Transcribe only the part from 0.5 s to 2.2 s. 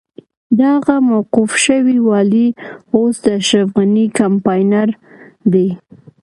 دغه موقوف شوی